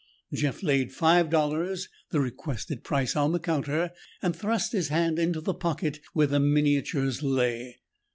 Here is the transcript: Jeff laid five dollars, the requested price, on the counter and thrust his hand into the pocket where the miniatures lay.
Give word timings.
Jeff 0.33 0.63
laid 0.63 0.91
five 0.91 1.29
dollars, 1.29 1.87
the 2.09 2.19
requested 2.19 2.83
price, 2.83 3.15
on 3.15 3.33
the 3.33 3.39
counter 3.39 3.91
and 4.23 4.35
thrust 4.35 4.71
his 4.71 4.87
hand 4.87 5.19
into 5.19 5.39
the 5.41 5.53
pocket 5.53 5.99
where 6.13 6.25
the 6.25 6.39
miniatures 6.39 7.21
lay. 7.21 7.77